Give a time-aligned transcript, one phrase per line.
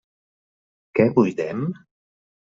[0.99, 1.61] Què buidem?